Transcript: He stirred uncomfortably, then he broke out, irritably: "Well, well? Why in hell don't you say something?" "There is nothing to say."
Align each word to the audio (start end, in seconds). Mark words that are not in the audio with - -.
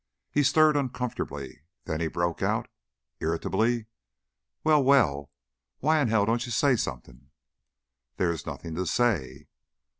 He 0.31 0.41
stirred 0.41 0.75
uncomfortably, 0.75 1.61
then 1.83 1.99
he 2.01 2.07
broke 2.07 2.41
out, 2.41 2.67
irritably: 3.19 3.85
"Well, 4.63 4.83
well? 4.83 5.29
Why 5.77 5.99
in 5.99 6.07
hell 6.07 6.25
don't 6.25 6.43
you 6.43 6.51
say 6.51 6.75
something?" 6.75 7.29
"There 8.17 8.31
is 8.31 8.47
nothing 8.47 8.73
to 8.73 8.87
say." 8.87 9.45